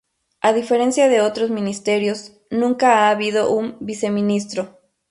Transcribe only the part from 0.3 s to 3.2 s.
A diferencia de otros ministerios, nunca ha